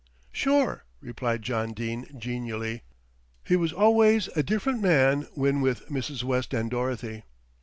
[0.31, 2.81] "Sure," replied John Dene genially.
[3.43, 6.23] He was always a different man when with Mrs.
[6.23, 7.21] West and Dorothy.